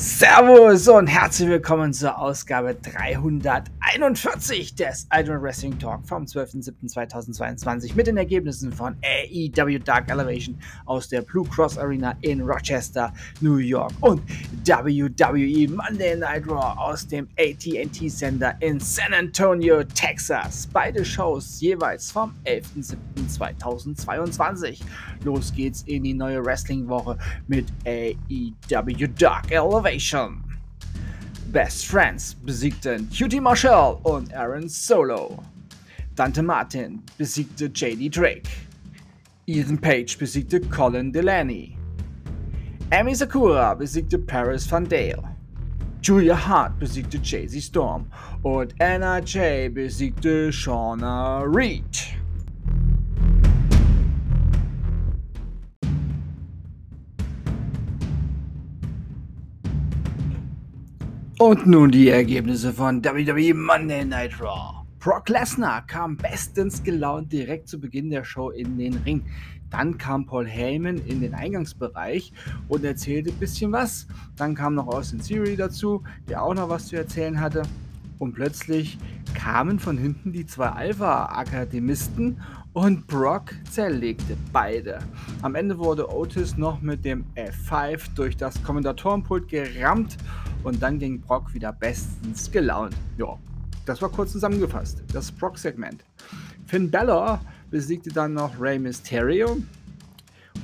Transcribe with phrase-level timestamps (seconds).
[0.00, 8.16] Servus und herzlich willkommen zur Ausgabe 341 des Iron Wrestling Talk vom 12.07.2022 mit den
[8.16, 14.22] Ergebnissen von AEW Dark Elevation aus der Blue Cross Arena in Rochester, New York und
[14.64, 20.68] WWE Monday Night Raw aus dem AT&T Center in San Antonio, Texas.
[20.72, 24.78] Beide Shows jeweils vom 11.07.2022.
[25.24, 27.18] Los geht's in die neue Wrestling-Woche
[27.48, 29.87] mit AEW Dark Elevation.
[31.50, 35.42] Best Friends besiegten Cutie Marshall und Aaron Solo.
[36.14, 38.50] Dante Martin besiegte JD Drake.
[39.46, 41.78] Ethan Page besiegte Colin Delaney.
[42.92, 45.22] Amy Sakura besiegte Paris Van Dale.
[46.02, 48.10] Julia Hart besiegte Jay-Z Storm
[48.42, 52.17] und Anna Jay besiegte Shauna Reed.
[61.40, 64.84] Und nun die Ergebnisse von WWE Monday Night Raw.
[64.98, 69.24] Brock Lesnar kam bestens gelaunt direkt zu Beginn der Show in den Ring.
[69.70, 72.32] Dann kam Paul Heyman in den Eingangsbereich
[72.66, 74.08] und erzählte ein bisschen was.
[74.34, 77.62] Dann kam noch Austin Theory dazu, der auch noch was zu erzählen hatte.
[78.18, 78.98] Und plötzlich
[79.34, 82.40] kamen von hinten die zwei Alpha-Akademisten
[82.72, 84.98] und Brock zerlegte beide.
[85.42, 90.16] Am Ende wurde Otis noch mit dem F5 durch das Kommentatorenpult gerammt
[90.64, 92.94] und dann ging Brock wieder bestens gelaunt.
[93.16, 93.38] Ja,
[93.86, 95.02] das war kurz zusammengefasst.
[95.12, 96.04] Das Brock-Segment.
[96.66, 99.58] Finn Balor besiegte dann noch Rey Mysterio.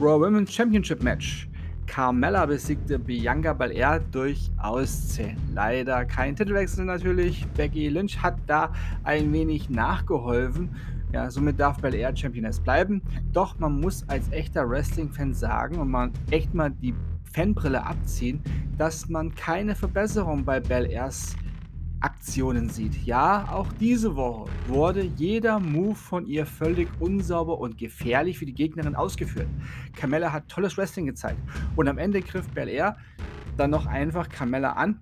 [0.00, 1.48] Raw Women's Championship Match.
[1.86, 5.36] Carmella besiegte Bianca Belair durch Auszählen.
[5.54, 7.46] Leider kein Titelwechsel natürlich.
[7.56, 8.72] Becky Lynch hat da
[9.04, 10.70] ein wenig nachgeholfen.
[11.12, 13.00] Ja, somit darf Belair Championess bleiben.
[13.32, 16.94] Doch man muss als echter Wrestling-Fan sagen und man echt mal die
[17.34, 18.40] Fanbrille abziehen,
[18.78, 21.34] dass man keine Verbesserung bei Bel Airs
[21.98, 22.94] Aktionen sieht.
[23.04, 28.54] Ja, auch diese Woche wurde jeder Move von ihr völlig unsauber und gefährlich für die
[28.54, 29.48] Gegnerin ausgeführt.
[29.96, 31.38] Carmella hat tolles Wrestling gezeigt
[31.76, 32.96] und am Ende griff Bel Air
[33.56, 35.00] dann noch einfach Carmella an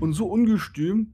[0.00, 1.12] und so ungestüm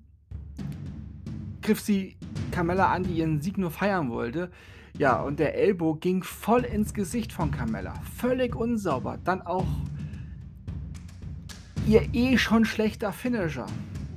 [1.63, 2.17] griff sie
[2.51, 4.51] Carmella an, die ihren Sieg nur feiern wollte.
[4.99, 7.95] Ja, und der Elbow ging voll ins Gesicht von Carmella.
[8.17, 9.19] Völlig unsauber.
[9.25, 9.67] Dann auch
[11.87, 13.67] ihr eh schon schlechter Finisher.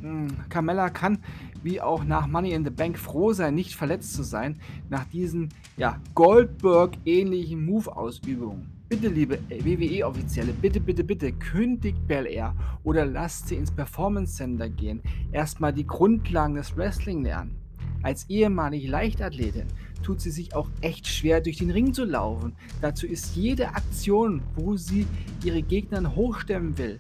[0.01, 1.19] Hm, Carmella kann,
[1.63, 4.59] wie auch nach Money in the Bank, froh sein, nicht verletzt zu sein,
[4.89, 8.69] nach diesen ja, Goldberg-ähnlichen Move-Ausübungen.
[8.89, 12.53] Bitte, liebe WWE-Offizielle, bitte, bitte, bitte, kündigt Bel Air
[12.83, 15.01] oder lasst sie ins Performance Center gehen.
[15.31, 17.55] Erstmal die Grundlagen des Wrestling lernen.
[18.03, 19.67] Als ehemalige Leichtathletin
[20.03, 22.53] tut sie sich auch echt schwer, durch den Ring zu laufen.
[22.81, 25.07] Dazu ist jede Aktion, wo sie
[25.43, 26.99] ihre Gegner hochstemmen will,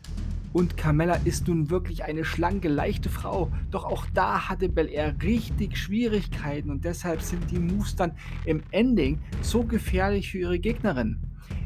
[0.53, 3.51] und Carmella ist nun wirklich eine schlanke, leichte Frau.
[3.71, 8.13] Doch auch da hatte Bel Air richtig Schwierigkeiten und deshalb sind die Moves dann
[8.45, 11.19] im Ending so gefährlich für ihre Gegnerin.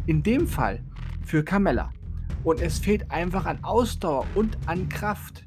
[0.05, 0.83] In dem Fall
[1.23, 1.91] für Carmella.
[2.43, 5.45] Und es fehlt einfach an Ausdauer und an Kraft.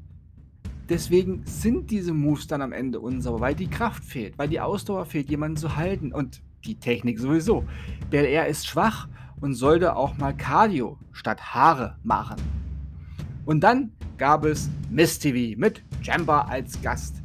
[0.91, 5.07] Deswegen sind diese Moves dann am Ende unsauber, weil die Kraft fehlt, weil die Ausdauer
[5.07, 7.65] fehlt, jemanden zu halten und die Technik sowieso.
[8.11, 9.09] Bel Air ist schwach
[9.41, 12.60] und sollte auch mal Cardio statt Haare machen.
[13.51, 17.17] Und dann gab es Miss TV mit Jamba als Gast.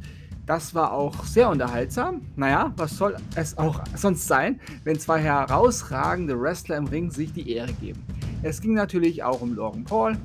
[0.44, 2.22] Das war auch sehr unterhaltsam.
[2.34, 7.52] Naja, was soll es auch sonst sein, wenn zwei herausragende Wrestler im Ring sich die
[7.52, 8.02] Ehre geben?
[8.42, 10.18] Es ging natürlich auch um Logan Paul.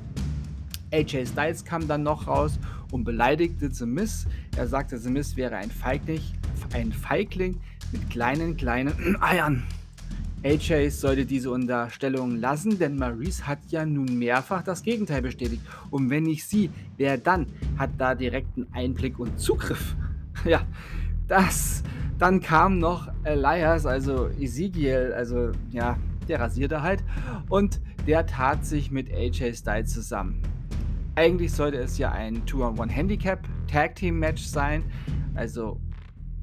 [0.92, 2.58] AJ Styles kam dann noch raus
[2.90, 4.26] und beleidigte The Miz.
[4.56, 6.20] Er sagte, The Miz wäre ein Feigling,
[6.74, 7.60] ein Feigling
[7.92, 9.62] mit kleinen, kleinen Eiern.
[10.44, 15.62] AJ sollte diese Unterstellung lassen, denn Maurice hat ja nun mehrfach das Gegenteil bestätigt.
[15.90, 17.46] Und wenn nicht sie, wer dann
[17.78, 19.96] hat da direkten Einblick und Zugriff?
[20.44, 20.62] Ja,
[21.28, 21.82] das.
[22.18, 27.04] Dann kam noch Elias, also Ezekiel, also ja, der rasierte halt.
[27.48, 30.40] Und der tat sich mit AJ Styles zusammen.
[31.14, 34.82] Eigentlich sollte es ja ein 2-on-1 Handicap Tag Team Match sein.
[35.34, 35.78] Also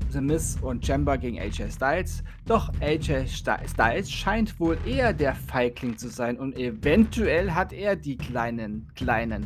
[0.10, 2.24] The Miz und Chamber gegen AJ Styles.
[2.46, 8.18] Doch AJ Styles scheint wohl eher der Feigling zu sein und eventuell hat er die
[8.18, 9.46] kleinen, kleinen.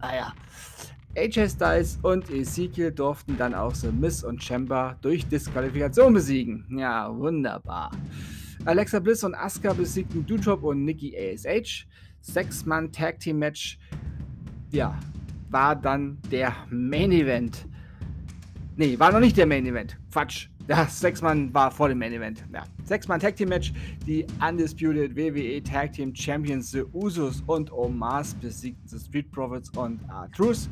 [0.00, 0.34] Ah ja.
[1.16, 6.64] AJ Styles und Ezekiel durften dann auch The Miz und Chamber durch Disqualifikation besiegen.
[6.78, 7.90] Ja, wunderbar.
[8.64, 11.86] Alexa Bliss und Asuka besiegten Dutrop und Nikki ASH.
[12.20, 13.78] Sechs-Mann Tag Team Match.
[14.70, 14.98] Ja,
[15.48, 17.66] war dann der Main Event.
[18.76, 19.98] Nee, war noch nicht der Main Event.
[20.10, 20.48] Quatsch.
[20.66, 22.44] das Sechsmann war vor dem Main Event.
[22.52, 23.72] Ja, Sechsmann Tag Team Match.
[24.06, 30.00] Die Undisputed WWE Tag Team Champions The Usos und Omas besiegten The Street Profits und
[30.08, 30.68] R-Truth.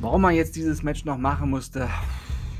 [0.00, 1.88] Warum man jetzt dieses Match noch machen musste,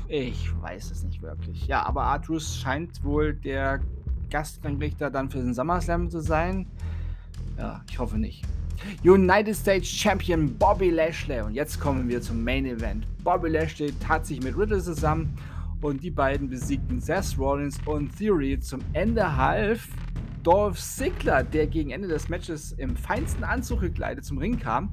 [0.07, 1.67] ich weiß es nicht wirklich.
[1.67, 3.79] Ja, aber R-Truth scheint wohl der
[4.29, 6.67] Gastringrichter dann für den SummerSlam zu sein.
[7.57, 8.45] Ja, ich hoffe nicht.
[9.03, 11.41] United States Champion Bobby Lashley.
[11.41, 13.05] Und jetzt kommen wir zum Main Event.
[13.23, 15.37] Bobby Lashley tat sich mit Riddle zusammen
[15.81, 18.59] und die beiden besiegten Seth Rollins und Theory.
[18.59, 19.87] Zum Ende half
[20.43, 24.91] Dolph Ziggler, der gegen Ende des Matches im feinsten Anzug gekleidet zum Ring kam.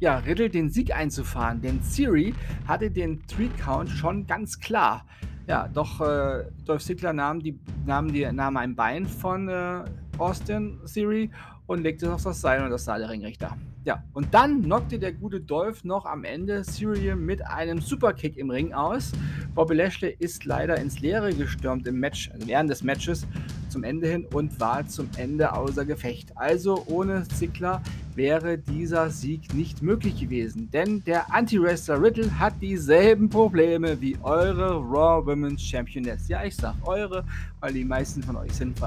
[0.00, 2.34] Ja, Riddle den Sieg einzufahren, denn Theory
[2.66, 5.06] hatte den Three-Count schon ganz klar.
[5.46, 9.84] Ja, doch äh, Dolph Ziggler nahm, die, nahm, die, nahm ein Bein von äh,
[10.18, 11.30] Austin Theory
[11.66, 13.56] und legte es auf das Seil und das sah der Ringrichter.
[13.84, 18.48] Ja, und dann knockte der gute Dolph noch am Ende Cyril mit einem Superkick im
[18.48, 19.12] Ring aus.
[19.54, 23.26] Bobby Lashley ist leider ins Leere gestürmt im Match, also während des Matches
[23.68, 26.32] zum Ende hin und war zum Ende außer Gefecht.
[26.36, 27.82] Also ohne Ziggler
[28.14, 34.76] wäre dieser Sieg nicht möglich gewesen, denn der Anti-Wrestler Riddle hat dieselben Probleme wie eure
[34.76, 36.28] Raw Women's Championess.
[36.28, 37.24] Ja, ich sag eure,
[37.60, 38.80] weil die meisten von euch sind,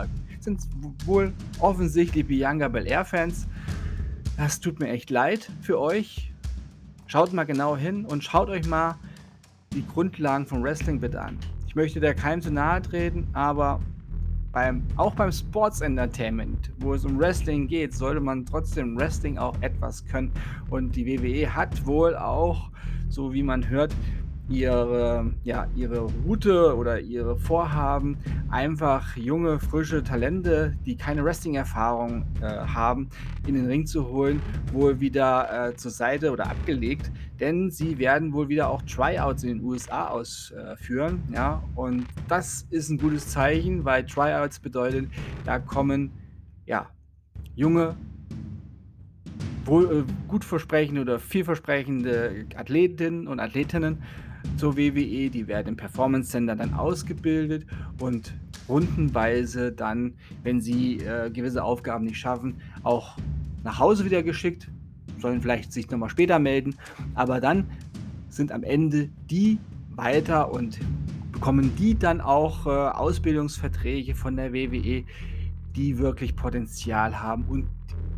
[0.47, 0.61] sind
[1.05, 3.47] wohl offensichtlich Bianca Belair Fans.
[4.37, 6.31] Das tut mir echt leid für euch.
[7.05, 8.95] Schaut mal genau hin und schaut euch mal
[9.73, 11.37] die Grundlagen von Wrestling bitte an.
[11.67, 13.81] Ich möchte der keinem zu nahe treten, aber
[14.53, 19.61] beim, auch beim Sports Entertainment, wo es um Wrestling geht, sollte man trotzdem Wrestling auch
[19.61, 20.31] etwas können.
[20.69, 22.71] Und die WWE hat wohl auch,
[23.09, 23.93] so wie man hört,
[24.49, 28.17] ihre, ja, ihre Route oder ihre Vorhaben,
[28.49, 33.09] einfach junge, frische Talente, die keine Wrestling-Erfahrung äh, haben,
[33.45, 34.41] in den Ring zu holen,
[34.71, 37.11] wohl wieder äh, zur Seite oder abgelegt.
[37.39, 41.23] Denn sie werden wohl wieder auch Tryouts in den USA ausführen.
[41.31, 41.63] Äh, ja?
[41.75, 45.09] Und das ist ein gutes Zeichen, weil Tryouts bedeutet,
[45.45, 46.11] da kommen
[46.65, 46.89] ja,
[47.55, 47.95] junge,
[49.65, 54.03] wohl, äh, gut versprechende oder vielversprechende Athletinnen und Athletinnen
[54.57, 55.29] zur WWE.
[55.29, 57.65] Die werden im Performance Center dann ausgebildet
[57.99, 58.33] und
[58.69, 60.13] rundenweise dann,
[60.43, 63.17] wenn sie äh, gewisse Aufgaben nicht schaffen, auch
[63.63, 64.69] nach Hause wieder geschickt.
[65.19, 66.75] Sollen vielleicht sich nochmal später melden.
[67.15, 67.65] Aber dann
[68.29, 69.57] sind am Ende die
[69.95, 70.79] weiter und
[71.31, 75.03] bekommen die dann auch äh, Ausbildungsverträge von der WWE,
[75.75, 77.67] die wirklich Potenzial haben und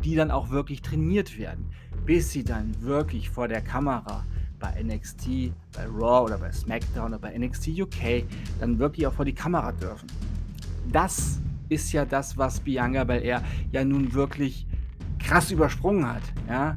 [0.04, 1.66] die dann auch wirklich trainiert werden,
[2.06, 4.24] bis sie dann wirklich vor der Kamera
[4.60, 8.24] bei NXT, bei Raw oder bei SmackDown oder bei NXT UK
[8.60, 10.06] dann wirklich auch vor die Kamera dürfen.
[10.92, 13.42] Das ist ja das, was Bianca Belair
[13.72, 14.66] ja nun wirklich
[15.18, 16.22] krass übersprungen hat.
[16.48, 16.76] Ja?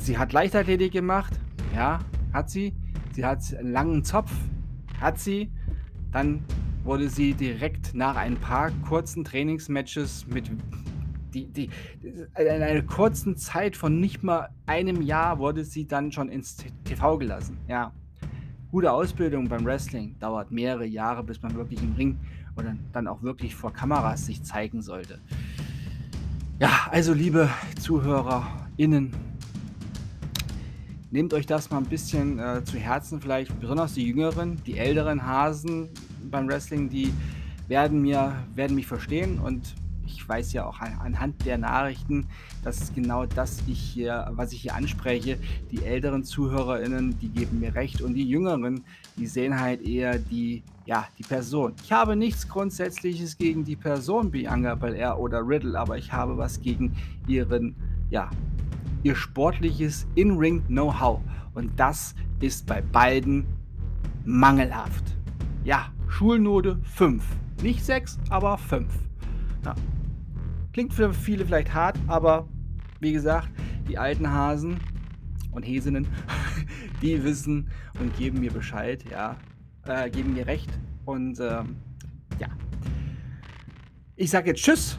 [0.00, 1.38] Sie hat Leichtathletik gemacht,
[1.74, 2.00] ja,
[2.32, 2.74] hat sie.
[3.12, 4.32] Sie hat einen langen Zopf,
[5.00, 5.50] hat sie.
[6.10, 6.42] Dann
[6.84, 10.50] wurde sie direkt nach ein paar kurzen Trainingsmatches mit
[11.34, 11.70] die, die,
[12.02, 17.18] in einer kurzen Zeit von nicht mal einem Jahr wurde sie dann schon ins TV
[17.18, 17.58] gelassen.
[17.68, 17.92] Ja,
[18.70, 22.18] gute Ausbildung beim Wrestling dauert mehrere Jahre, bis man wirklich im Ring
[22.56, 25.18] oder dann auch wirklich vor Kameras sich zeigen sollte.
[26.58, 27.48] Ja, also liebe
[27.80, 29.12] ZuhörerInnen,
[31.10, 35.26] nehmt euch das mal ein bisschen äh, zu Herzen, vielleicht besonders die Jüngeren, die älteren
[35.26, 35.88] Hasen
[36.30, 37.12] beim Wrestling, die
[37.68, 39.74] werden mir, werden mich verstehen und
[40.32, 42.26] weiß ja auch anhand der Nachrichten,
[42.64, 45.38] dass genau das ich hier, was ich hier anspreche,
[45.70, 48.82] die älteren ZuhörerInnen, die geben mir recht und die jüngeren,
[49.18, 51.74] die sehen halt eher die, ja, die Person.
[51.84, 56.62] Ich habe nichts Grundsätzliches gegen die Person Bianca Belair oder Riddle, aber ich habe was
[56.62, 56.96] gegen
[57.26, 57.76] ihren,
[58.08, 58.30] ja,
[59.02, 61.20] ihr sportliches In-Ring-Know-how.
[61.52, 63.44] Und das ist bei beiden
[64.24, 65.04] mangelhaft.
[65.62, 67.22] Ja, Schulnote 5.
[67.62, 68.88] Nicht 6, aber 5.
[69.64, 69.74] Ja.
[70.72, 72.48] Klingt für viele vielleicht hart, aber
[73.00, 73.50] wie gesagt,
[73.88, 74.78] die alten Hasen
[75.50, 76.06] und Häsinnen,
[77.02, 77.68] die wissen
[78.00, 79.36] und geben mir Bescheid, ja,
[79.84, 80.70] äh, geben mir recht.
[81.04, 81.76] Und ähm,
[82.38, 82.48] ja,
[84.16, 84.98] ich sage jetzt Tschüss.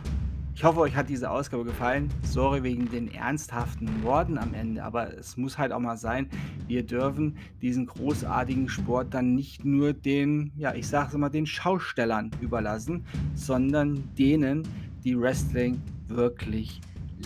[0.56, 2.10] Ich hoffe, euch hat diese Ausgabe gefallen.
[2.22, 6.30] Sorry wegen den ernsthaften Worten am Ende, aber es muss halt auch mal sein.
[6.68, 11.48] Wir dürfen diesen großartigen Sport dann nicht nur den, ja, ich sage es mal, den
[11.48, 13.04] Schaustellern überlassen,
[13.34, 14.62] sondern denen,
[15.04, 16.82] die Wrestling wirklich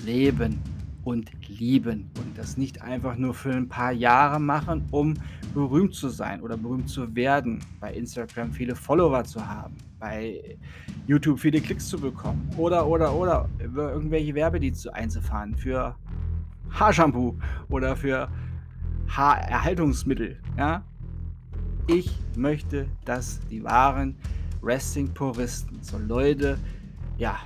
[0.05, 0.59] leben
[1.03, 5.13] und lieben und das nicht einfach nur für ein paar Jahre machen, um
[5.53, 10.57] berühmt zu sein oder berühmt zu werden, bei Instagram viele Follower zu haben, bei
[11.07, 15.95] YouTube viele Klicks zu bekommen oder oder oder über irgendwelche Werbedienste einzufahren für
[16.71, 17.35] Haarshampoo
[17.69, 18.27] oder für
[19.07, 20.83] Haarerhaltungsmittel, ja?
[21.87, 24.17] Ich möchte, dass die wahren
[24.61, 26.57] Wrestling-Puristen, so Leute,
[27.17, 27.37] ja,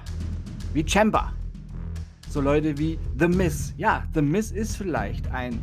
[0.73, 1.33] wie Chamber,
[2.29, 3.73] so Leute wie The Miz.
[3.77, 5.59] Ja, The Miz ist vielleicht ein,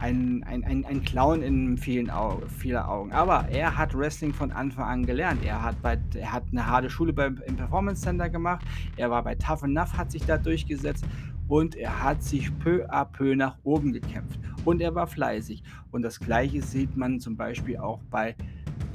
[0.00, 4.50] ein, ein, ein, ein Clown in vielen Augen, vieler Augen, aber er hat Wrestling von
[4.50, 5.44] Anfang an gelernt.
[5.44, 8.64] Er hat, bei, er hat eine harte Schule beim, im Performance Center gemacht,
[8.96, 11.04] er war bei Tough Enough, hat sich da durchgesetzt
[11.50, 14.38] und er hat sich peu à peu nach oben gekämpft.
[14.64, 15.64] Und er war fleißig.
[15.90, 18.36] Und das gleiche sieht man zum Beispiel auch bei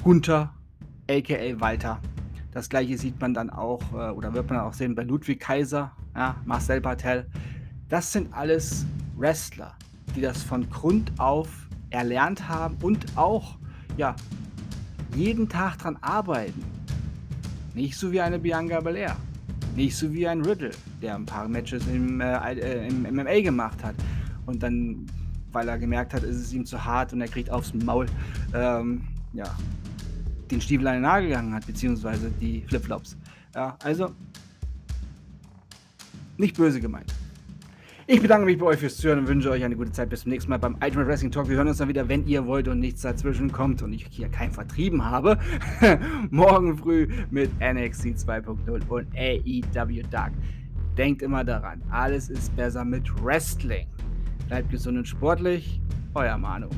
[0.05, 0.53] Hunter,
[1.09, 1.99] aka Walter.
[2.55, 5.91] Das gleiche sieht man dann auch, äh, oder wird man auch sehen bei Ludwig Kaiser,
[6.15, 7.27] ja, Marcel Patel.
[7.89, 8.85] Das sind alles
[9.17, 9.75] Wrestler,
[10.15, 11.49] die das von Grund auf
[11.89, 13.57] erlernt haben und auch
[13.97, 14.15] ja,
[15.13, 16.63] jeden Tag daran arbeiten.
[17.73, 19.17] Nicht so wie eine Bianca Belair.
[19.75, 20.71] Nicht so wie ein Riddle,
[21.01, 23.95] der ein paar Matches im, äh, äh im MMA gemacht hat.
[24.45, 25.05] Und dann,
[25.51, 28.05] weil er gemerkt hat, ist es ihm zu hart und er kriegt aufs Maul,
[28.53, 29.01] ähm,
[29.33, 29.53] ja,
[30.51, 33.17] den Stiefel an den Nagel gegangen hat, beziehungsweise die Flipflops.
[33.53, 34.11] Ja, also
[36.37, 37.13] nicht böse gemeint.
[38.07, 40.09] Ich bedanke mich bei euch fürs Zuhören und wünsche euch eine gute Zeit.
[40.09, 41.49] Bis zum nächsten Mal beim Ultimate Wrestling Talk.
[41.49, 44.29] Wir hören uns dann wieder, wenn ihr wollt und nichts dazwischen kommt und ich hier
[44.29, 45.39] keinen vertrieben habe.
[46.29, 50.33] Morgen früh mit NXT 2.0 und AEW Dark.
[50.95, 53.87] Denkt immer daran, alles ist besser mit Wrestling.
[54.47, 55.81] Bleibt gesund und sportlich.
[56.13, 56.69] Euer Manu.